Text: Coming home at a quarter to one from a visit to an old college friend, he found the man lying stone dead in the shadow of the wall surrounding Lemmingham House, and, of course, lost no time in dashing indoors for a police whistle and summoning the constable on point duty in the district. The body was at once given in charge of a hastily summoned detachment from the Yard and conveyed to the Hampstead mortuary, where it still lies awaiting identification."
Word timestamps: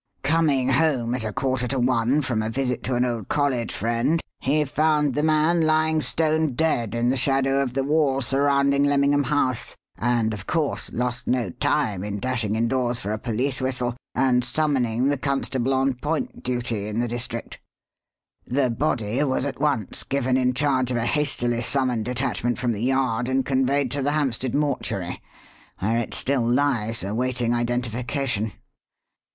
Coming 0.23 0.69
home 0.69 1.13
at 1.13 1.23
a 1.23 1.31
quarter 1.31 1.67
to 1.67 1.77
one 1.77 2.23
from 2.23 2.41
a 2.41 2.49
visit 2.49 2.81
to 2.85 2.95
an 2.95 3.05
old 3.05 3.27
college 3.27 3.71
friend, 3.71 4.19
he 4.39 4.65
found 4.65 5.13
the 5.13 5.21
man 5.21 5.61
lying 5.61 6.01
stone 6.01 6.55
dead 6.55 6.95
in 6.95 7.09
the 7.09 7.15
shadow 7.15 7.59
of 7.61 7.73
the 7.75 7.83
wall 7.83 8.19
surrounding 8.23 8.83
Lemmingham 8.83 9.25
House, 9.25 9.75
and, 9.99 10.33
of 10.33 10.47
course, 10.47 10.91
lost 10.91 11.27
no 11.27 11.51
time 11.51 12.03
in 12.03 12.19
dashing 12.19 12.55
indoors 12.55 12.99
for 12.99 13.11
a 13.13 13.19
police 13.19 13.61
whistle 13.61 13.95
and 14.15 14.43
summoning 14.43 15.09
the 15.09 15.19
constable 15.19 15.71
on 15.75 15.93
point 15.93 16.41
duty 16.41 16.87
in 16.87 16.99
the 16.99 17.07
district. 17.07 17.61
The 18.47 18.71
body 18.71 19.23
was 19.23 19.45
at 19.45 19.61
once 19.61 20.03
given 20.03 20.35
in 20.35 20.55
charge 20.55 20.89
of 20.89 20.97
a 20.97 21.05
hastily 21.05 21.61
summoned 21.61 22.05
detachment 22.05 22.57
from 22.57 22.71
the 22.71 22.81
Yard 22.81 23.29
and 23.29 23.45
conveyed 23.45 23.91
to 23.91 24.01
the 24.01 24.13
Hampstead 24.13 24.55
mortuary, 24.55 25.21
where 25.77 25.97
it 25.97 26.15
still 26.15 26.41
lies 26.43 27.03
awaiting 27.03 27.53
identification." 27.53 28.53